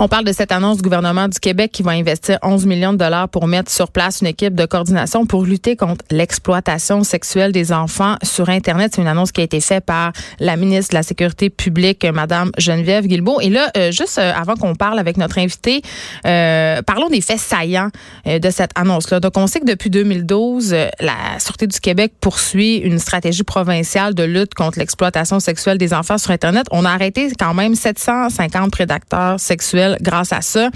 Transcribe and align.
On 0.00 0.08
parle 0.08 0.24
de 0.24 0.32
cette 0.32 0.50
annonce 0.50 0.78
du 0.78 0.82
gouvernement 0.82 1.28
du 1.28 1.38
Québec 1.38 1.70
qui 1.70 1.84
va 1.84 1.92
investir 1.92 2.38
11 2.42 2.66
millions 2.66 2.92
de 2.92 2.98
dollars 2.98 3.28
pour 3.28 3.46
mettre 3.46 3.70
sur 3.70 3.92
place 3.92 4.22
une 4.22 4.26
équipe 4.26 4.56
de 4.56 4.66
coordination 4.66 5.24
pour 5.24 5.44
lutter 5.44 5.76
contre 5.76 6.04
l'exploitation 6.10 7.04
sexuelle 7.04 7.52
des 7.52 7.72
enfants 7.72 8.16
sur 8.24 8.48
Internet. 8.48 8.90
C'est 8.94 9.02
une 9.02 9.06
annonce 9.06 9.30
qui 9.30 9.40
a 9.40 9.44
été 9.44 9.60
faite 9.60 9.84
par 9.84 10.10
la 10.40 10.56
ministre 10.56 10.90
de 10.90 10.96
la 10.96 11.04
Sécurité 11.04 11.48
publique, 11.48 12.04
Madame 12.12 12.50
Geneviève 12.58 13.06
Guilbeault. 13.06 13.40
Et 13.40 13.50
là, 13.50 13.70
euh, 13.76 13.92
juste 13.92 14.18
euh, 14.18 14.32
avant 14.34 14.56
qu'on 14.56 14.74
parle 14.74 14.98
avec 14.98 15.16
notre 15.16 15.38
invité, 15.38 15.80
euh, 16.26 16.82
parlons 16.82 17.08
des 17.08 17.20
faits 17.20 17.38
saillants 17.38 17.90
de 18.26 18.50
cette 18.50 18.72
annonce-là. 18.74 19.20
Donc, 19.20 19.36
on 19.36 19.46
sait 19.46 19.60
que 19.60 19.66
depuis 19.66 19.90
2012, 19.90 20.74
la 21.00 21.38
Sûreté 21.38 21.68
du 21.68 21.78
Québec 21.78 22.14
poursuit 22.20 22.78
une 22.78 22.98
stratégie 22.98 23.44
provinciale 23.44 24.14
de 24.14 24.24
lutte 24.24 24.54
contre 24.54 24.80
l'exploitation 24.80 25.38
sexuelle 25.38 25.78
des 25.78 25.94
enfants 25.94 26.18
sur 26.18 26.32
Internet. 26.32 26.66
On 26.72 26.84
a 26.84 26.90
arrêté 26.90 27.28
quand 27.38 27.54
même 27.54 27.76
750 27.76 28.72
prédateurs 28.72 29.38
sexuels 29.38 29.83
grâce 30.00 30.32
à 30.32 30.40
ça. 30.40 30.70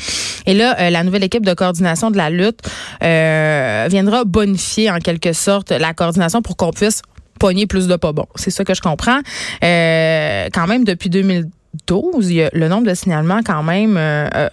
Et 0.47 0.55
là, 0.55 0.77
euh, 0.81 0.91
la 0.91 1.05
nouvelle 1.05 1.25
équipe 1.25 1.45
de 1.45 1.55
coordination 1.55 2.11
de 2.11 2.17
la 2.17 2.31
lutte 2.31 2.61
euh, 3.03 3.87
viendra 3.91 4.25
bonifier 4.25 4.91
en 4.91 4.99
quelque 4.99 5.33
sorte 5.33 5.71
la 5.71 5.93
coordination 5.95 6.43
pour 6.43 6.57
qu'on 6.57 6.71
puisse 6.71 7.03
pogner 7.39 7.67
plus 7.67 7.87
de 7.87 7.97
pas 7.97 8.13
bon. 8.13 8.27
C'est 8.35 8.51
ça 8.51 8.65
que 8.65 8.75
je 8.75 8.81
comprends. 8.81 9.21
Euh, 9.63 10.49
quand 10.53 10.67
même, 10.67 10.85
depuis 10.85 11.11
2012, 11.11 12.33
le 12.53 12.69
nombre 12.69 12.89
de 12.89 12.95
signalements 12.95 13.41
quand 13.45 13.63
même 13.63 14.01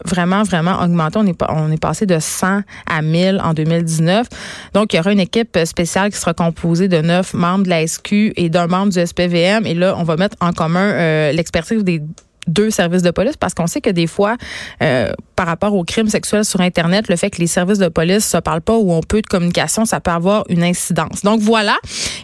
vraiment, 0.05 0.43
vraiment 0.43 0.81
augmenté. 0.83 1.17
On 1.17 1.25
est, 1.25 1.41
on 1.49 1.71
est 1.71 1.81
passé 1.81 2.05
de 2.05 2.19
100 2.19 2.61
à 2.87 3.01
1000 3.01 3.41
en 3.43 3.53
2019. 3.53 4.27
Donc, 4.73 4.93
il 4.93 4.97
y 4.97 4.99
aura 4.99 5.13
une 5.13 5.19
équipe 5.19 5.57
spéciale 5.65 6.11
qui 6.11 6.17
sera 6.17 6.33
composée 6.33 6.87
de 6.87 7.01
neuf 7.01 7.33
membres 7.33 7.63
de 7.63 7.69
la 7.69 7.87
SQ 7.87 8.33
et 8.35 8.49
d'un 8.49 8.67
membre 8.67 8.91
du 8.91 9.03
SPVM. 9.03 9.65
Et 9.65 9.73
là, 9.73 9.95
on 9.97 10.03
va 10.03 10.17
mettre 10.17 10.35
en 10.41 10.51
commun 10.51 11.31
l'expertise 11.31 11.83
des 11.83 12.01
deux 12.47 12.69
services 12.69 13.01
de 13.01 13.11
police 13.11 13.37
parce 13.37 13.53
qu'on 13.53 13.67
sait 13.67 13.81
que 13.81 13.89
des 13.89 14.07
fois, 14.07 14.37
euh, 14.81 15.11
par 15.35 15.47
rapport 15.47 15.73
aux 15.73 15.83
crimes 15.83 16.09
sexuels 16.09 16.45
sur 16.45 16.61
Internet, 16.61 17.07
le 17.09 17.15
fait 17.15 17.29
que 17.29 17.39
les 17.39 17.47
services 17.47 17.79
de 17.79 17.87
police 17.87 18.25
se 18.25 18.37
parlent 18.37 18.61
pas 18.61 18.77
ou 18.77 18.91
ont 18.91 19.01
peu 19.01 19.21
de 19.21 19.27
communication, 19.27 19.85
ça 19.85 19.99
peut 19.99 20.11
avoir 20.11 20.43
une 20.49 20.63
incidence. 20.63 21.21
Donc 21.23 21.41
voilà. 21.41 21.75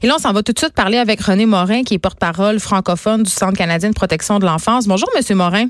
Et 0.02 0.08
là, 0.08 0.16
on 0.18 0.20
s'en 0.20 0.34
va 0.34 0.44
tout 0.44 0.54
de 0.54 0.60
suite 0.60 0.74
parler 0.74 0.98
avec 0.98 1.22
René 1.22 1.46
Morin, 1.46 1.84
qui 1.84 1.96
est 1.96 2.00
porte-parole 2.00 2.60
francophone 2.60 3.24
du 3.24 3.32
Centre 3.32 3.58
canadien 3.58 3.90
de 3.90 3.96
protection 3.96 4.40
de 4.40 4.46
l'enfance. 4.46 4.88
Bonjour, 4.88 5.10
Monsieur 5.16 5.36
Morin. 5.36 5.68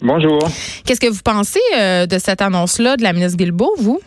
Bonjour. 0.00 0.38
Qu'est-ce 0.84 1.00
que 1.00 1.08
vous 1.08 1.22
pensez 1.24 1.60
euh, 1.76 2.06
de 2.06 2.18
cette 2.18 2.40
annonce-là 2.40 2.96
de 2.96 3.02
la 3.02 3.12
ministre 3.12 3.36
Guilbeault, 3.36 3.74
vous? 3.78 4.00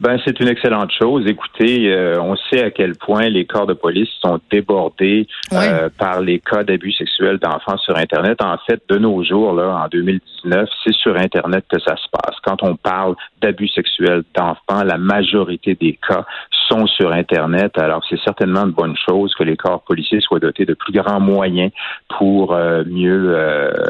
Ben, 0.00 0.16
c'est 0.24 0.38
une 0.38 0.46
excellente 0.46 0.92
chose. 0.96 1.26
Écoutez, 1.26 1.92
euh, 1.92 2.20
on 2.20 2.36
sait 2.36 2.62
à 2.62 2.70
quel 2.70 2.94
point 2.94 3.28
les 3.28 3.46
corps 3.46 3.66
de 3.66 3.74
police 3.74 4.08
sont 4.20 4.38
débordés 4.48 5.26
euh, 5.52 5.88
par 5.98 6.20
les 6.20 6.38
cas 6.38 6.62
d'abus 6.62 6.92
sexuels 6.92 7.38
d'enfants 7.38 7.78
sur 7.78 7.96
Internet. 7.96 8.40
En 8.40 8.56
fait, 8.64 8.80
de 8.88 8.96
nos 8.96 9.24
jours, 9.24 9.54
là, 9.54 9.82
en 9.84 9.88
2019, 9.88 10.68
c'est 10.84 10.94
sur 10.94 11.16
Internet 11.16 11.64
que 11.68 11.80
ça 11.80 11.96
se 11.96 12.06
passe. 12.12 12.36
Quand 12.44 12.62
on 12.62 12.76
parle 12.76 13.16
d'abus 13.42 13.66
sexuels 13.66 14.22
d'enfants, 14.36 14.84
la 14.84 14.98
majorité 14.98 15.74
des 15.74 15.98
cas 16.08 16.24
sont 16.68 16.86
sur 16.86 17.10
Internet. 17.12 17.76
Alors, 17.76 18.04
c'est 18.08 18.20
certainement 18.22 18.66
une 18.66 18.72
bonne 18.72 18.94
chose 19.08 19.34
que 19.36 19.42
les 19.42 19.56
corps 19.56 19.82
policiers 19.82 20.20
soient 20.20 20.38
dotés 20.38 20.64
de 20.64 20.74
plus 20.74 20.92
grands 20.92 21.18
moyens 21.18 21.72
pour 22.16 22.54
euh, 22.54 22.84
mieux 22.86 23.36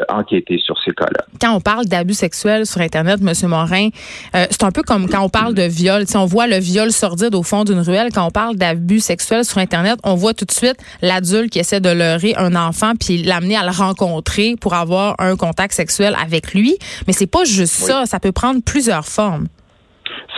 enquêter 0.09 0.57
sur 0.57 0.75
ces 0.83 0.91
cas-là. 0.91 1.25
Quand 1.39 1.53
on 1.53 1.61
parle 1.61 1.85
d'abus 1.85 2.15
sexuels 2.15 2.65
sur 2.65 2.81
Internet, 2.81 3.19
M. 3.21 3.49
Morin, 3.49 3.89
c'est 4.33 4.63
un 4.63 4.71
peu 4.71 4.81
comme 4.81 5.07
quand 5.07 5.21
on 5.21 5.29
parle 5.29 5.53
de 5.53 5.63
viol 5.63 5.98
si 6.07 6.17
on 6.17 6.25
voit 6.25 6.47
le 6.47 6.57
viol 6.57 6.91
sordide 6.91 7.35
au 7.35 7.43
fond 7.43 7.63
d'une 7.63 7.79
ruelle, 7.79 8.09
quand 8.13 8.25
on 8.25 8.31
parle 8.31 8.55
d'abus 8.55 8.99
sexuels 8.99 9.45
sur 9.45 9.57
Internet, 9.57 9.99
on 10.03 10.15
voit 10.15 10.33
tout 10.33 10.45
de 10.45 10.51
suite 10.51 10.77
l'adulte 11.01 11.51
qui 11.51 11.59
essaie 11.59 11.79
de 11.79 11.89
leurrer 11.89 12.35
un 12.37 12.55
enfant 12.55 12.93
puis 12.99 13.23
l'amener 13.23 13.55
à 13.55 13.63
le 13.63 13.71
rencontrer 13.71 14.55
pour 14.59 14.73
avoir 14.73 15.15
un 15.19 15.35
contact 15.35 15.73
sexuel 15.73 16.15
avec 16.21 16.53
lui. 16.53 16.77
Mais 17.07 17.13
c'est 17.13 17.27
pas 17.27 17.43
juste 17.43 17.73
ça, 17.73 18.05
ça 18.05 18.19
peut 18.19 18.31
prendre 18.31 18.61
plusieurs 18.61 19.05
formes. 19.05 19.47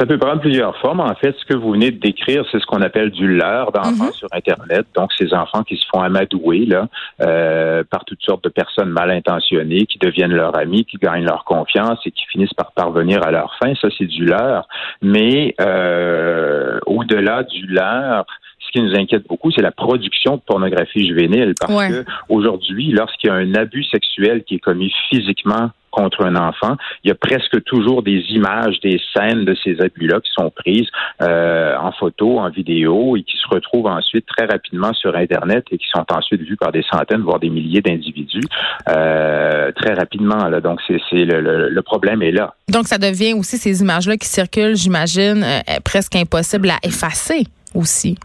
Ça 0.01 0.07
peut 0.07 0.17
prendre 0.17 0.41
plusieurs 0.41 0.75
formes. 0.77 0.99
En 0.99 1.13
fait, 1.13 1.35
ce 1.39 1.45
que 1.45 1.55
vous 1.55 1.73
venez 1.73 1.91
de 1.91 1.99
décrire, 1.99 2.43
c'est 2.51 2.59
ce 2.59 2.65
qu'on 2.65 2.81
appelle 2.81 3.11
du 3.11 3.27
leurre 3.27 3.71
d'enfants 3.71 4.05
mhm. 4.05 4.13
sur 4.13 4.27
Internet. 4.31 4.87
Donc, 4.95 5.11
ces 5.15 5.31
enfants 5.31 5.61
qui 5.61 5.77
se 5.77 5.85
font 5.93 6.01
amadouer 6.01 6.65
là, 6.65 6.87
euh, 7.21 7.83
par 7.87 8.03
toutes 8.05 8.23
sortes 8.23 8.43
de 8.43 8.49
personnes 8.49 8.89
mal 8.89 9.11
intentionnées, 9.11 9.85
qui 9.85 9.99
deviennent 9.99 10.33
leurs 10.33 10.57
amis, 10.57 10.85
qui 10.85 10.97
gagnent 10.97 11.25
leur 11.25 11.43
confiance 11.43 11.99
et 12.07 12.09
qui 12.09 12.25
finissent 12.25 12.55
par 12.55 12.71
parvenir 12.71 13.21
à 13.23 13.29
leur 13.29 13.55
fin. 13.61 13.75
Ça, 13.75 13.89
c'est 13.95 14.07
du 14.07 14.25
leurre. 14.25 14.67
Mais 15.03 15.53
euh, 15.61 16.79
au-delà 16.87 17.43
du 17.43 17.67
leurre, 17.67 18.25
ce 18.57 18.71
qui 18.71 18.81
nous 18.81 18.95
inquiète 18.95 19.27
beaucoup, 19.27 19.51
c'est 19.51 19.61
la 19.61 19.71
production 19.71 20.37
de 20.37 20.41
pornographie 20.41 21.05
juvénile. 21.05 21.53
Parce 21.59 21.89
que 21.89 22.05
aujourd'hui, 22.27 22.91
lorsqu'il 22.91 23.27
y 23.27 23.31
a 23.31 23.35
un 23.35 23.53
abus 23.53 23.83
sexuel 23.83 24.45
qui 24.45 24.55
est 24.55 24.59
commis 24.59 24.91
physiquement 25.11 25.69
contre 25.91 26.25
un 26.25 26.35
enfant, 26.35 26.75
il 27.03 27.09
y 27.09 27.11
a 27.11 27.15
presque 27.15 27.63
toujours 27.63 28.01
des 28.01 28.23
images, 28.29 28.79
des 28.81 28.99
scènes 29.13 29.45
de 29.45 29.55
ces 29.63 29.79
abus-là 29.81 30.19
qui 30.21 30.31
sont 30.37 30.49
prises 30.49 30.87
euh, 31.21 31.75
en 31.77 31.91
photo, 31.91 32.39
en 32.39 32.49
vidéo 32.49 33.15
et 33.17 33.23
qui 33.23 33.37
se 33.37 33.47
retrouvent 33.53 33.87
ensuite 33.87 34.25
très 34.25 34.45
rapidement 34.45 34.93
sur 34.93 35.15
Internet 35.15 35.65
et 35.71 35.77
qui 35.77 35.87
sont 35.93 36.05
ensuite 36.11 36.41
vues 36.41 36.57
par 36.57 36.71
des 36.71 36.83
centaines, 36.91 37.21
voire 37.21 37.39
des 37.39 37.49
milliers 37.49 37.81
d'individus 37.81 38.41
euh, 38.89 39.71
très 39.73 39.93
rapidement. 39.93 40.47
Là. 40.47 40.61
Donc, 40.61 40.79
c'est 40.87 41.25
le, 41.25 41.69
le, 41.69 41.81
problème 41.81 42.21
est 42.21 42.31
là. 42.31 42.53
Donc, 42.69 42.87
ça 42.87 42.97
devient 42.97 43.33
aussi 43.33 43.57
ces 43.57 43.81
images-là 43.81 44.17
qui 44.17 44.27
circulent, 44.27 44.75
j'imagine, 44.75 45.43
euh, 45.43 45.79
presque 45.83 46.15
impossible 46.15 46.69
à 46.69 46.77
effacer 46.83 47.43
aussi. 47.75 48.17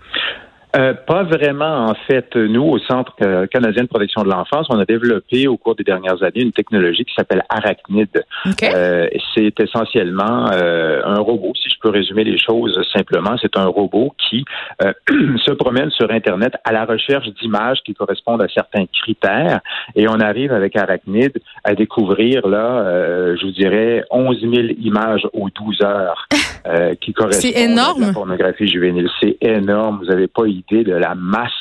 Euh, 0.77 0.95
pas 0.95 1.23
vraiment, 1.23 1.87
en 1.87 1.95
fait. 2.07 2.37
Nous, 2.37 2.63
au 2.63 2.79
Centre 2.79 3.15
canadien 3.47 3.85
de 3.85 3.89
protection 3.89 4.23
de 4.23 4.29
l'enfance, 4.29 4.67
on 4.69 4.79
a 4.79 4.85
développé 4.85 5.49
au 5.49 5.57
cours 5.57 5.75
des 5.75 5.85
dernières 5.85 6.23
années 6.23 6.43
une 6.43 6.53
technologie 6.53 7.05
qui 7.05 7.15
s'appelle 7.15 7.43
Arachnid. 7.49 8.09
Euh, 8.63 9.09
c'est 9.35 9.59
essentiellement 9.61 10.51
euh, 10.53 11.01
un 11.05 11.19
robot, 11.19 11.53
si 11.55 11.71
je 11.71 11.77
peux 11.81 11.91
résumer 11.91 12.25
les 12.25 12.39
choses 12.39 12.79
simplement. 12.93 13.37
C'est 13.41 13.57
un 13.57 13.67
robot 13.67 14.15
qui 14.29 14.45
se 15.11 15.51
promène 15.53 15.91
sur 15.91 16.11
Internet 16.11 16.55
à 16.65 16.73
la 16.73 16.85
recherche 16.85 17.29
d'images 17.41 17.79
qui 17.85 17.95
correspondent 17.95 18.43
à 18.43 18.49
certains 18.49 18.87
critères 18.87 19.61
et 19.95 20.09
on 20.09 20.21
arrive 20.21 20.53
avec 20.53 20.77
Arachnid 20.77 21.33
à 21.65 21.75
découvrir, 21.75 22.47
là, 22.47 23.35
je 23.37 23.45
vous 23.45 23.53
dirais, 23.53 24.05
11 24.11 24.41
000 24.41 24.53
images 24.81 25.27
aux 25.33 25.49
12 25.51 25.83
heures 25.83 26.29
qui 27.01 27.13
correspondent 27.13 27.57
énorme. 27.57 28.03
à 28.03 28.07
la 28.07 28.13
pornographie 28.13 28.67
juvénile. 28.67 29.09
C'est 29.21 29.37
énorme. 29.41 29.99
Vous 29.99 30.07
n'avez 30.07 30.27
pas 30.27 30.47
idée 30.47 30.66
de 30.71 30.93
la 30.93 31.15
masse 31.15 31.53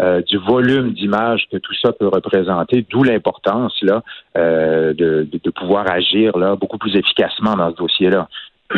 euh, 0.00 0.22
du 0.22 0.38
volume 0.38 0.92
d'images 0.92 1.46
que 1.50 1.56
tout 1.58 1.74
ça 1.82 1.92
peut 1.92 2.08
représenter, 2.08 2.86
d'où 2.90 3.02
l'importance 3.02 3.74
là 3.82 4.02
euh, 4.38 4.94
de, 4.94 5.50
pouvoir 5.50 5.90
agir 5.90 6.38
là 6.38 6.56
beaucoup 6.56 6.78
plus 6.78 6.96
efficacement 6.96 7.56
dans 7.56 7.70
ce 7.72 7.76
dossier-là. 7.76 8.28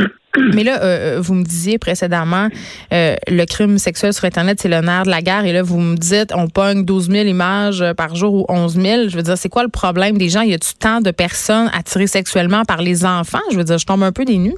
Mais 0.54 0.64
là, 0.64 0.82
euh, 0.82 1.18
vous 1.20 1.34
me 1.34 1.44
disiez 1.44 1.78
précédemment, 1.78 2.48
le 2.90 3.44
crime 3.44 3.76
sexuel 3.76 4.14
sur 4.14 4.24
Internet, 4.24 4.58
c'est 4.60 4.70
le 4.70 4.80
nerf 4.80 5.04
de 5.04 5.10
la 5.10 5.20
guerre. 5.20 5.44
Et 5.44 5.52
là, 5.52 5.62
vous 5.62 5.78
me 5.78 5.96
dites, 5.96 6.32
on 6.34 6.48
pogne 6.48 6.86
12 6.86 7.10
000 7.10 7.26
images 7.26 7.84
par 7.98 8.16
jour 8.16 8.32
ou 8.32 8.46
11 8.48 8.80
000. 8.80 9.08
Je 9.08 9.16
veux 9.16 9.22
dire, 9.22 9.36
c'est 9.36 9.50
quoi 9.50 9.62
le 9.62 9.68
problème 9.68 10.16
des 10.16 10.30
gens? 10.30 10.40
Y 10.40 10.54
a-tu 10.54 10.74
tant 10.74 11.02
de 11.02 11.10
personnes 11.10 11.70
attirées 11.74 12.06
sexuellement 12.06 12.64
par 12.64 12.80
les 12.80 13.04
enfants? 13.04 13.42
Je 13.50 13.58
veux 13.58 13.64
dire, 13.64 13.76
je 13.76 13.84
tombe 13.84 14.02
un 14.02 14.12
peu 14.12 14.24
des 14.24 14.38
nues. 14.38 14.56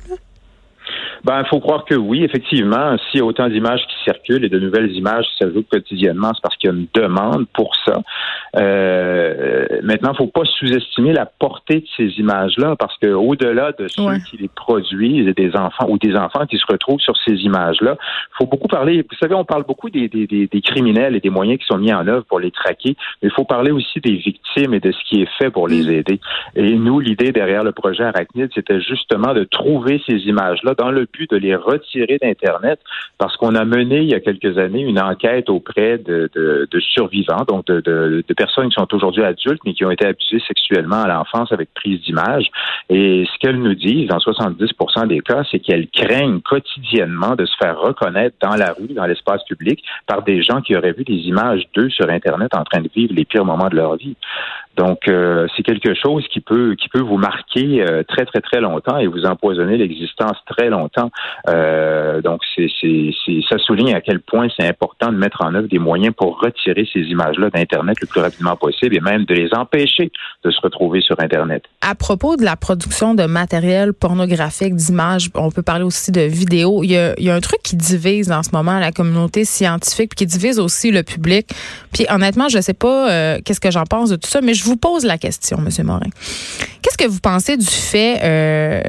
Ben, 1.24 1.40
il 1.40 1.48
faut 1.48 1.60
croire 1.60 1.86
que 1.86 1.94
oui, 1.94 2.22
effectivement. 2.22 2.96
S'il 2.98 3.20
y 3.20 3.22
a 3.22 3.24
autant 3.24 3.48
d'images 3.48 3.80
qui 3.88 3.96
circulent 4.04 4.44
et 4.44 4.50
de 4.50 4.58
nouvelles 4.58 4.92
images 4.92 5.24
qui 5.24 5.44
s'ajoutent 5.44 5.68
quotidiennement, 5.70 6.32
c'est 6.34 6.42
parce 6.42 6.56
qu'il 6.56 6.70
y 6.70 6.72
a 6.72 6.76
une 6.76 6.86
demande 6.92 7.46
pour 7.54 7.74
ça. 7.86 8.02
Euh, 8.56 9.66
maintenant, 9.82 10.12
il 10.12 10.16
faut 10.16 10.26
pas 10.26 10.44
sous-estimer 10.44 11.12
la 11.12 11.26
portée 11.26 11.80
de 11.80 11.86
ces 11.96 12.20
images-là, 12.20 12.76
parce 12.78 12.96
que 12.98 13.08
au-delà 13.08 13.72
de 13.72 13.88
ceux 13.88 14.18
qui 14.28 14.36
les 14.36 14.48
produisent, 14.48 15.34
des 15.34 15.56
enfants 15.56 15.86
ou 15.88 15.98
des 15.98 16.14
enfants 16.14 16.46
qui 16.46 16.58
se 16.58 16.66
retrouvent 16.68 17.00
sur 17.00 17.16
ces 17.26 17.34
images-là, 17.34 17.96
il 18.00 18.36
faut 18.38 18.46
beaucoup 18.46 18.68
parler. 18.68 19.02
Vous 19.02 19.16
savez, 19.18 19.34
on 19.34 19.44
parle 19.44 19.64
beaucoup 19.64 19.90
des, 19.90 20.08
des, 20.08 20.26
des, 20.26 20.60
criminels 20.60 21.16
et 21.16 21.20
des 21.20 21.30
moyens 21.30 21.58
qui 21.58 21.66
sont 21.66 21.78
mis 21.78 21.92
en 21.92 22.06
œuvre 22.06 22.24
pour 22.24 22.40
les 22.40 22.50
traquer, 22.50 22.96
mais 23.22 23.28
il 23.28 23.32
faut 23.32 23.44
parler 23.44 23.70
aussi 23.70 24.00
des 24.00 24.16
victimes 24.16 24.74
et 24.74 24.80
de 24.80 24.92
ce 24.92 24.98
qui 25.08 25.22
est 25.22 25.30
fait 25.38 25.50
pour 25.50 25.68
les 25.68 25.84
mm. 25.84 25.90
aider. 25.90 26.20
Et 26.54 26.74
nous, 26.74 27.00
l'idée 27.00 27.32
derrière 27.32 27.64
le 27.64 27.72
projet 27.72 28.04
Arachnid, 28.04 28.50
c'était 28.54 28.80
justement 28.80 29.32
de 29.32 29.44
trouver 29.44 30.02
ces 30.06 30.16
images-là 30.26 30.74
dans 30.76 30.90
le 30.90 31.06
de 31.30 31.36
les 31.36 31.54
retirer 31.54 32.18
d'Internet 32.20 32.80
parce 33.18 33.36
qu'on 33.36 33.54
a 33.54 33.64
mené 33.64 33.98
il 33.98 34.10
y 34.10 34.14
a 34.14 34.20
quelques 34.20 34.58
années 34.58 34.82
une 34.82 35.00
enquête 35.00 35.48
auprès 35.48 35.98
de, 35.98 36.28
survivants, 36.80 37.44
donc 37.46 37.66
de, 37.66 38.22
personnes 38.36 38.43
qui 38.46 38.74
sont 38.74 38.94
aujourd'hui 38.94 39.22
adultes 39.22 39.60
mais 39.64 39.74
qui 39.74 39.84
ont 39.84 39.90
été 39.90 40.06
abusées 40.06 40.42
sexuellement 40.46 41.02
à 41.02 41.08
l'enfance 41.08 41.52
avec 41.52 41.72
prise 41.74 42.00
d'image. 42.02 42.46
Et 42.88 43.26
ce 43.32 43.38
qu'elles 43.38 43.60
nous 43.60 43.74
disent, 43.74 44.08
dans 44.08 44.18
70 44.18 44.72
des 45.08 45.20
cas, 45.20 45.42
c'est 45.50 45.58
qu'elles 45.58 45.88
craignent 45.88 46.40
quotidiennement 46.40 47.34
de 47.34 47.46
se 47.46 47.56
faire 47.56 47.78
reconnaître 47.78 48.36
dans 48.42 48.56
la 48.56 48.72
rue, 48.72 48.92
dans 48.94 49.06
l'espace 49.06 49.42
public, 49.44 49.82
par 50.06 50.22
des 50.22 50.42
gens 50.42 50.60
qui 50.60 50.76
auraient 50.76 50.92
vu 50.92 51.04
des 51.04 51.28
images 51.28 51.62
d'eux 51.74 51.90
sur 51.90 52.08
Internet 52.08 52.54
en 52.54 52.64
train 52.64 52.80
de 52.80 52.90
vivre 52.94 53.14
les 53.14 53.24
pires 53.24 53.44
moments 53.44 53.68
de 53.68 53.76
leur 53.76 53.96
vie. 53.96 54.16
Donc, 54.76 55.06
euh, 55.08 55.46
c'est 55.56 55.62
quelque 55.62 55.94
chose 55.94 56.26
qui 56.28 56.40
peut 56.40 56.74
qui 56.74 56.88
peut 56.88 57.00
vous 57.00 57.16
marquer 57.16 57.82
euh, 57.82 58.02
très 58.02 58.24
très 58.24 58.40
très 58.40 58.60
longtemps 58.60 58.98
et 58.98 59.06
vous 59.06 59.24
empoisonner 59.24 59.76
l'existence 59.76 60.36
très 60.46 60.68
longtemps. 60.68 61.10
Euh, 61.48 62.20
donc, 62.20 62.40
c'est, 62.56 62.68
ça 63.48 63.58
souligne 63.58 63.94
à 63.94 64.00
quel 64.00 64.20
point 64.20 64.48
c'est 64.56 64.66
important 64.66 65.12
de 65.12 65.16
mettre 65.16 65.42
en 65.42 65.54
œuvre 65.54 65.68
des 65.68 65.78
moyens 65.78 66.14
pour 66.16 66.40
retirer 66.40 66.88
ces 66.92 67.00
images-là 67.00 67.50
d'Internet 67.50 67.98
le 68.00 68.06
plus 68.06 68.20
rapidement 68.20 68.33
possible 68.60 68.96
et 68.96 69.00
même 69.00 69.24
de 69.24 69.34
les 69.34 69.48
empêcher 69.52 70.10
de 70.44 70.50
se 70.50 70.60
retrouver 70.60 71.00
sur 71.00 71.18
Internet. 71.20 71.64
À 71.80 71.94
propos 71.94 72.36
de 72.36 72.44
la 72.44 72.56
production 72.56 73.14
de 73.14 73.24
matériel 73.24 73.92
pornographique, 73.92 74.74
d'images, 74.74 75.30
on 75.34 75.50
peut 75.50 75.62
parler 75.62 75.84
aussi 75.84 76.12
de 76.12 76.20
vidéos. 76.20 76.82
Il 76.84 76.90
y 76.90 76.98
a, 76.98 77.34
un 77.34 77.40
truc 77.40 77.62
qui 77.62 77.76
divise 77.76 78.30
en 78.30 78.42
ce 78.42 78.50
moment 78.52 78.78
la 78.78 78.92
communauté 78.92 79.44
scientifique, 79.44 80.10
puis 80.10 80.26
qui 80.26 80.26
divise 80.26 80.58
aussi 80.58 80.90
le 80.90 81.02
public. 81.02 81.48
Puis 81.92 82.06
honnêtement, 82.10 82.48
je 82.48 82.60
sais 82.60 82.74
pas 82.74 83.10
euh, 83.10 83.38
qu'est-ce 83.44 83.60
que 83.60 83.70
j'en 83.70 83.84
pense 83.84 84.10
de 84.10 84.16
tout 84.16 84.28
ça, 84.28 84.40
mais 84.40 84.54
je 84.54 84.64
vous 84.64 84.76
pose 84.76 85.04
la 85.04 85.18
question, 85.18 85.58
Monsieur 85.60 85.84
Morin. 85.84 86.10
Qu'est-ce 86.82 86.98
que 86.98 87.08
vous 87.08 87.20
pensez 87.20 87.56
du 87.56 87.66
fait 87.66 88.20
euh, 88.22 88.82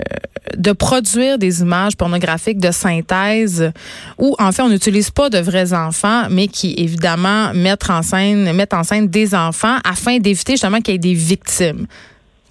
de 0.57 0.71
produire 0.71 1.38
des 1.38 1.62
images 1.62 1.95
pornographiques 1.95 2.59
de 2.59 2.71
synthèse 2.71 3.71
où, 4.18 4.36
en 4.39 4.51
fait, 4.51 4.62
on 4.62 4.69
n'utilise 4.69 5.12
pas 5.12 5.30
de 5.30 5.38
vrais 5.38 5.74
enfants, 5.74 6.24
mais 6.30 6.47
qui, 6.47 6.75
évidemment, 6.77 7.53
mettent 7.53 7.89
en 7.89 8.01
scène, 8.01 8.51
mettent 8.53 8.74
en 8.74 8.83
scène 8.83 9.07
des 9.07 9.34
enfants 9.35 9.77
afin 9.83 10.17
d'éviter 10.17 10.53
justement 10.53 10.81
qu'il 10.81 10.93
y 10.93 10.95
ait 10.95 10.99
des 10.99 11.13
victimes? 11.13 11.87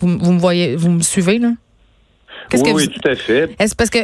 Vous, 0.00 0.18
vous 0.18 0.32
me 0.32 0.38
voyez, 0.38 0.76
vous 0.76 0.90
me 0.90 1.02
suivez, 1.02 1.38
là? 1.38 1.52
oui, 2.52 2.62
que 2.62 2.70
oui, 2.70 2.88
tout 2.88 3.08
à 3.08 3.16
fait. 3.16 3.50
Est-ce 3.58 3.74
parce 3.74 3.90
que 3.90 3.98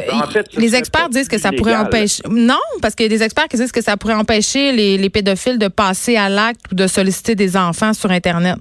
les 0.59 0.75
experts 0.75 1.09
disent 1.09 1.27
que 1.27 1.37
ça 1.37 1.51
pourrait 1.51 1.75
empêcher. 1.75 2.23
Non, 2.29 2.59
parce 2.81 2.95
qu'il 2.95 3.05
y 3.05 3.13
a 3.13 3.17
des 3.17 3.23
experts 3.23 3.47
qui 3.47 3.57
disent 3.57 3.71
que 3.71 3.81
ça 3.81 3.97
pourrait 3.97 4.15
empêcher 4.15 4.71
les, 4.71 4.97
les 4.97 5.09
pédophiles 5.09 5.59
de 5.59 5.67
passer 5.67 6.15
à 6.17 6.29
l'acte 6.29 6.61
ou 6.71 6.75
de 6.75 6.87
solliciter 6.87 7.35
des 7.35 7.55
enfants 7.55 7.93
sur 7.93 8.11
Internet. 8.11 8.57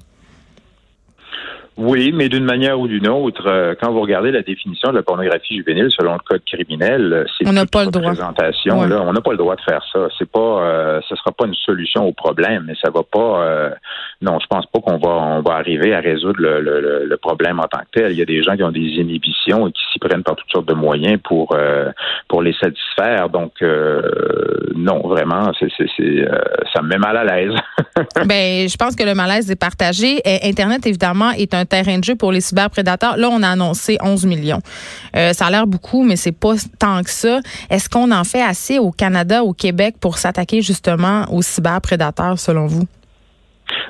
Oui, 1.81 2.13
mais 2.13 2.29
d'une 2.29 2.45
manière 2.45 2.79
ou 2.79 2.89
d'une 2.89 3.09
autre, 3.09 3.47
euh, 3.47 3.75
quand 3.81 3.91
vous 3.91 4.03
regardez 4.03 4.31
la 4.31 4.43
définition 4.43 4.91
de 4.91 4.97
la 4.97 5.03
pornographie 5.03 5.57
juvénile 5.57 5.89
selon 5.91 6.13
le 6.13 6.19
code 6.19 6.43
criminel, 6.45 7.11
euh, 7.11 7.25
c'est 7.39 7.49
on 7.49 7.55
n'a 7.55 7.65
pas 7.65 7.87
le 7.87 7.91
droit. 7.91 8.13
Là, 8.13 9.03
on 9.03 9.13
n'a 9.15 9.21
pas 9.23 9.31
le 9.31 9.39
droit 9.39 9.57
de 9.57 9.63
faire 9.63 9.83
ça. 9.91 10.09
C'est 10.19 10.31
pas, 10.31 10.63
euh, 10.63 11.01
ce 11.09 11.17
sera 11.17 11.33
pas 11.33 11.47
une 11.47 11.55
solution 11.55 12.07
au 12.07 12.13
problème, 12.13 12.65
mais 12.67 12.75
ça 12.85 12.91
va 12.91 13.03
pas. 13.03 13.45
Euh, 13.45 13.71
non, 14.21 14.39
je 14.41 14.47
pense 14.47 14.67
pas 14.67 14.81
qu'on 14.81 14.99
va, 14.99 15.09
on 15.09 15.41
va 15.41 15.55
arriver 15.55 15.95
à 15.95 16.01
résoudre 16.01 16.39
le, 16.39 16.61
le, 16.61 17.07
le, 17.07 17.17
problème 17.17 17.61
en 17.61 17.67
tant 17.67 17.81
que 17.81 18.01
tel. 18.01 18.13
Il 18.13 18.19
y 18.19 18.23
a 18.23 18.27
des 18.27 18.43
gens 18.43 18.57
qui 18.57 18.63
ont 18.63 18.73
des 18.73 18.81
inhibitions 18.81 19.67
et 19.67 19.73
qui 19.73 19.83
s'y 19.91 19.99
prennent 19.99 20.23
par 20.23 20.37
toutes 20.37 20.51
sortes 20.51 20.69
de 20.69 20.75
moyens 20.75 21.19
pour 21.25 21.57
pour 22.29 22.43
les 22.43 22.53
satisfaire. 22.61 23.31
Donc 23.31 23.53
non, 24.81 25.07
vraiment, 25.07 25.53
c'est, 25.59 25.69
ça 26.73 26.83
me 26.83 26.89
met 26.89 26.99
mal 26.99 27.17
à 27.17 27.25
l'aise. 27.25 27.53
ben, 28.27 28.69
je 28.69 28.77
pense 28.77 28.97
que 28.97 29.05
le 29.05 29.15
malaise 29.15 29.51
est 29.51 29.57
partagé. 29.57 30.21
Internet 30.43 30.87
évidemment 30.87 31.31
est 31.33 31.55
un 31.55 31.65
terrain 31.65 31.99
de 31.99 32.05
jeu 32.05 32.17
pour 32.17 32.33
les 32.33 32.41
cyberprédateurs. 32.41 33.17
Là, 33.17 33.29
on 33.31 33.43
a 33.43 33.49
annoncé 33.49 33.99
11 34.03 34.27
millions. 34.27 34.61
Euh, 35.17 35.33
ça 35.33 35.47
a 35.47 35.51
l'air 35.51 35.67
beaucoup, 35.67 36.03
mais 36.03 36.17
c'est 36.17 36.33
pas 36.33 36.55
tant 36.79 37.03
que 37.03 37.11
ça. 37.11 37.41
Est-ce 37.69 37.89
qu'on 37.89 38.11
en 38.11 38.25
fait 38.25 38.43
assez 38.43 38.79
au 38.79 38.91
Canada, 38.91 39.45
au 39.45 39.53
Québec 39.53 39.97
pour 40.01 40.19
s'attaquer 40.19 40.63
justement 40.63 41.25
aux 41.31 41.43
cyberprédateurs, 41.43 42.39
selon 42.39 42.67
vous? 42.67 42.87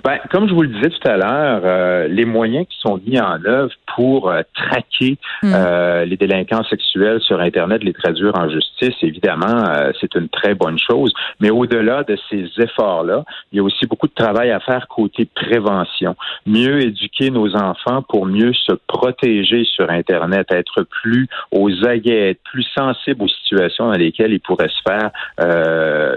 Ben, 0.04 0.18
comme 0.30 0.48
je 0.48 0.54
vous 0.54 0.62
le 0.62 0.68
disais 0.68 0.88
tout 0.88 1.08
à 1.08 1.16
l'heure, 1.16 1.60
euh, 1.64 2.08
les 2.08 2.24
moyens 2.24 2.66
qui 2.66 2.78
sont 2.80 3.00
mis 3.06 3.20
en 3.20 3.44
œuvre 3.44 3.72
pour 3.94 4.30
euh, 4.30 4.40
traquer 4.54 5.18
hmm. 5.42 5.52
euh, 5.54 6.04
les 6.04 6.16
délinquants 6.16 6.64
sexuels 6.64 7.20
sur 7.20 7.40
Internet, 7.40 7.82
les 7.82 7.92
traduire 7.92 8.32
en 8.36 8.48
justice, 8.48 8.94
évidemment, 9.02 9.64
c'est 10.00 10.14
une 10.14 10.28
très 10.28 10.54
bonne 10.54 10.78
chose. 10.78 11.12
Mais 11.40 11.50
au-delà 11.50 12.04
de 12.04 12.16
ces 12.30 12.48
efforts-là, 12.58 13.24
il 13.52 13.56
y 13.56 13.60
a 13.60 13.62
aussi 13.62 13.86
beaucoup 13.86 14.06
de 14.06 14.14
travail 14.14 14.50
à 14.50 14.60
faire 14.60 14.86
côté 14.88 15.28
prévention. 15.34 16.16
Mieux 16.46 16.82
éduquer 16.82 17.30
nos 17.30 17.54
enfants 17.56 18.02
pour 18.08 18.26
mieux 18.26 18.52
se 18.52 18.72
protéger 18.86 19.64
sur 19.64 19.90
Internet, 19.90 20.46
être 20.50 20.82
plus 21.02 21.28
aux 21.50 21.70
aguets, 21.84 22.30
être 22.30 22.42
plus 22.50 22.66
sensibles 22.76 23.22
aux 23.22 23.28
situations 23.28 23.86
dans 23.86 23.98
lesquelles 23.98 24.32
ils 24.32 24.40
pourraient 24.40 24.68
se 24.68 24.82
faire 24.86 25.10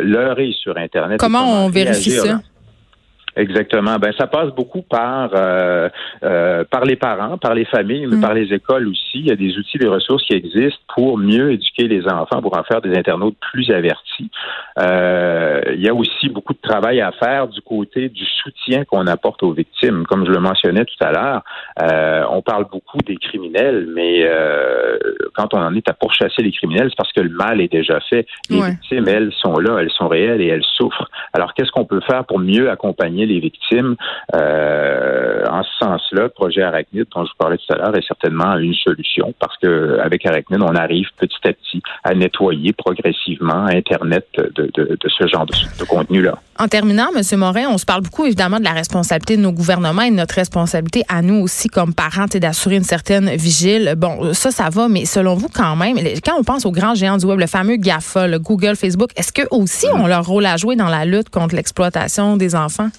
leurrer 0.02 0.54
sur 0.54 0.78
Internet. 0.78 1.20
Comment 1.20 1.66
on 1.66 1.70
vérifie 1.70 2.12
ça? 2.12 2.40
Exactement. 3.36 3.98
Ben 3.98 4.14
ça 4.18 4.28
passe 4.28 4.52
beaucoup 4.54 4.84
par 4.84 5.32
euh, 5.34 5.90
euh, 6.24 6.64
par 6.70 6.86
les 6.86 6.96
parents, 6.96 7.38
par 7.38 7.56
les 7.56 7.66
familles, 7.66 8.06
mais 8.08 8.18
mm. 8.18 8.22
par 8.22 8.34
les 8.34 8.54
écoles 8.54 8.88
aussi. 8.88 9.20
Il 9.20 9.28
y 9.28 9.32
a 9.32 9.36
des 9.36 9.58
outils, 9.58 9.78
des 9.78 9.88
ressources 9.88 10.24
qui 10.24 10.34
existent 10.34 10.82
pour 10.96 11.18
mieux 11.18 11.52
éduquer 11.52 11.88
les 11.88 12.06
enfants, 12.08 12.42
pour 12.42 12.58
en 12.58 12.64
faire 12.64 12.82
des 12.82 12.96
internautes 12.96 13.36
plus 13.52 13.72
avertis. 13.72 14.30
Euh, 14.80 15.62
il 15.74 15.82
y 15.82 15.90
a 15.90 15.94
aussi 15.94 16.30
beaucoup 16.30 16.54
de 16.54 16.62
travail 16.62 17.02
à 17.02 17.12
faire 17.12 17.48
du 17.48 17.62
côté 17.62 18.10
du 18.10 18.26
soutien 18.26 18.86
qu'on 18.86 19.08
apporte 19.08 19.42
aux 19.44 19.54
victimes. 19.54 20.06
Comme 20.06 20.26
je 20.26 20.32
le 20.32 20.40
mentionnais 20.40 20.86
tout 20.86 21.04
à 21.04 21.12
l'heure, 21.12 22.30
on 22.32 22.42
parle 22.42 22.66
beaucoup 22.72 23.00
des 23.06 23.18
criminels, 23.18 23.88
mais 23.96 24.28
quand 25.34 25.54
on 25.54 25.60
en 25.60 25.74
est 25.76 25.90
à 25.90 25.94
pourchasser 25.94 26.42
les 26.42 26.52
criminels, 26.52 26.90
c'est 26.90 26.98
parce 26.98 27.12
que 27.12 27.22
le 27.22 27.30
mal 27.30 27.62
est 27.62 27.72
déjà 27.72 28.00
fait. 28.02 28.28
Les 28.50 28.62
victimes, 28.62 29.08
elles, 29.08 29.32
sont 29.34 29.58
là, 29.58 29.78
elles 29.80 29.92
sont 29.92 30.08
réelles 30.08 30.42
et 30.42 30.48
elles 30.48 30.66
souffrent. 30.78 31.10
Alors 31.34 31.54
qu'est-ce 31.54 31.72
qu'on 31.72 31.86
peut 31.86 32.02
faire 32.02 32.26
pour 32.26 32.40
mieux 32.40 32.70
accompagner 32.70 33.23
les 33.26 33.40
victimes. 33.40 33.96
Euh, 34.36 35.44
en 35.50 35.64
ce 35.64 35.70
sens-là, 35.80 36.24
le 36.24 36.30
projet 36.30 36.62
Arachnid, 36.62 37.06
dont 37.14 37.26
je 37.26 37.30
vous 37.32 37.38
parlais 37.38 37.58
tout 37.58 37.74
à 37.74 37.78
l'heure, 37.78 37.96
est 37.96 38.08
certainement 38.08 38.58
une 38.58 38.74
solution 38.74 39.34
parce 39.40 39.58
que 39.58 40.00
avec 40.00 40.26
Arachnid, 40.26 40.62
on 40.62 40.76
arrive 40.76 41.08
petit 41.18 41.48
à 41.48 41.54
petit 41.54 41.82
à 42.04 42.14
nettoyer 42.14 42.74
progressivement 42.74 43.66
Internet 43.66 44.28
de, 44.36 44.98
ce 45.08 45.28
genre 45.28 45.46
de, 45.46 45.86
contenu-là. 45.86 46.38
En 46.60 46.68
terminant, 46.68 47.08
M. 47.16 47.40
Morin, 47.40 47.68
on 47.70 47.78
se 47.78 47.86
parle 47.86 48.02
beaucoup 48.02 48.26
évidemment 48.26 48.60
de 48.60 48.64
la 48.64 48.72
responsabilité 48.72 49.38
de 49.38 49.42
nos 49.42 49.52
gouvernements 49.52 50.04
et 50.04 50.12
de 50.12 50.16
notre 50.16 50.36
responsabilité 50.36 51.04
à 51.10 51.22
nous 51.22 51.42
aussi 51.42 51.68
comme 51.68 51.94
parents 51.94 52.26
et 52.34 52.40
d'assurer 52.40 52.76
une 52.76 52.84
certaine 52.84 53.30
vigile. 53.32 53.96
Bon, 53.98 54.34
ça, 54.34 54.52
ça 54.52 54.70
va, 54.70 54.88
mais 54.88 55.06
selon 55.06 55.36
vous 55.36 55.50
quand 55.50 55.76
même, 55.76 55.98
quand 56.24 56.36
on 56.38 56.44
pense 56.44 56.66
aux 56.66 56.72
grands 56.72 56.96
géants 56.96 57.18
du 57.18 57.26
web, 57.26 57.40
le 57.40 57.48
fameux 57.48 57.78
GAFA, 57.78 58.28
le 58.28 58.40
Google, 58.40 58.76
Facebook, 58.76 59.12
est-ce 59.16 59.32
qu'eux 59.32 59.48
aussi 59.52 59.88
mm. 59.88 60.02
ont 60.02 60.08
leur 60.08 60.26
rôle 60.26 60.46
à 60.46 60.58
jouer 60.58 60.76
dans 60.76 60.90
la 60.90 61.06
lutte 61.06 61.30
contre 61.30 61.56
l'exploitation 61.56 62.38
des 62.38 62.56
enfants? 62.56 62.90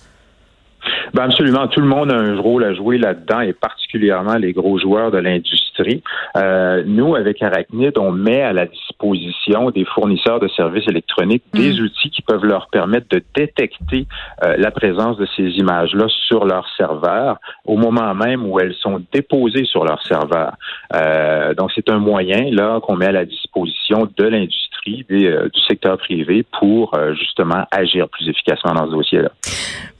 Ben 1.12 1.24
absolument. 1.24 1.68
Tout 1.68 1.80
le 1.80 1.86
monde 1.86 2.12
a 2.12 2.16
un 2.16 2.36
rôle 2.36 2.64
à 2.64 2.74
jouer 2.74 2.98
là-dedans 2.98 3.40
et 3.40 3.52
particulièrement 3.52 4.34
les 4.34 4.52
gros 4.52 4.78
joueurs 4.78 5.10
de 5.10 5.18
l'industrie. 5.18 6.02
Euh, 6.36 6.82
nous, 6.86 7.14
avec 7.14 7.42
Arachnid, 7.42 7.98
on 7.98 8.12
met 8.12 8.42
à 8.42 8.52
la 8.52 8.66
disposition 8.66 9.70
des 9.70 9.84
fournisseurs 9.84 10.40
de 10.40 10.48
services 10.48 10.86
électroniques 10.88 11.44
des 11.52 11.72
mm. 11.72 11.84
outils 11.84 12.10
qui 12.10 12.22
peuvent 12.22 12.44
leur 12.44 12.68
permettre 12.68 13.06
de 13.10 13.22
détecter 13.34 14.06
euh, 14.44 14.56
la 14.56 14.70
présence 14.70 15.16
de 15.16 15.26
ces 15.36 15.44
images-là 15.44 16.06
sur 16.28 16.44
leur 16.44 16.66
serveur 16.76 17.38
au 17.64 17.76
moment 17.76 18.14
même 18.14 18.46
où 18.46 18.58
elles 18.60 18.74
sont 18.74 19.02
déposées 19.12 19.64
sur 19.64 19.84
leur 19.84 20.02
serveur. 20.02 20.54
Euh, 20.94 21.54
donc, 21.54 21.70
c'est 21.74 21.88
un 21.90 21.98
moyen 21.98 22.50
là 22.50 22.80
qu'on 22.80 22.96
met 22.96 23.06
à 23.06 23.12
la 23.12 23.24
disposition 23.24 24.08
de 24.16 24.24
l'industrie, 24.24 24.63
euh, 24.88 25.48
du 25.48 25.60
secteur 25.66 25.98
privé 25.98 26.44
pour 26.58 26.94
euh, 26.94 27.14
justement 27.14 27.64
agir 27.70 28.08
plus 28.08 28.28
efficacement 28.28 28.74
dans 28.74 28.86
ce 28.86 28.90
dossier-là. 28.92 29.30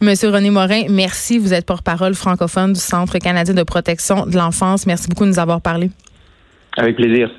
Monsieur 0.00 0.31
René 0.31 0.50
Morin, 0.50 0.83
merci. 0.91 1.38
Vous 1.38 1.55
êtes 1.55 1.67
porte-parole 1.67 2.14
francophone 2.14 2.73
du 2.73 2.81
Centre 2.81 3.19
canadien 3.19 3.55
de 3.55 3.62
protection 3.62 4.26
de 4.26 4.37
l'enfance. 4.37 4.87
Merci 4.87 5.09
beaucoup 5.09 5.25
de 5.25 5.31
nous 5.31 5.38
avoir 5.38 5.61
parlé. 5.61 5.91
Avec 6.76 6.97
plaisir. 6.97 7.31